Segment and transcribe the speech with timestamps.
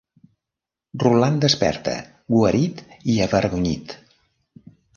[1.03, 1.93] Rotlan desperta,
[2.37, 2.83] guarit
[3.17, 3.97] i avergonyit.